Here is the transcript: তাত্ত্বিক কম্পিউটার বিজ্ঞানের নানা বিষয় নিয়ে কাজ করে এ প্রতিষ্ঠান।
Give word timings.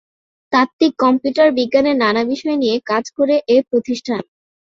তাত্ত্বিক 0.53 0.93
কম্পিউটার 1.03 1.49
বিজ্ঞানের 1.57 1.95
নানা 1.97 2.21
বিষয় 2.23 2.57
নিয়ে 2.57 2.75
কাজ 2.85 3.05
করে 3.17 3.35
এ 3.47 3.57
প্রতিষ্ঠান। 3.69 4.21